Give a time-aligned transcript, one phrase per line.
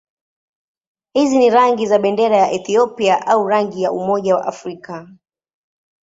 [1.13, 5.07] Hizi ni rangi za bendera ya Ethiopia au rangi za Umoja wa Afrika.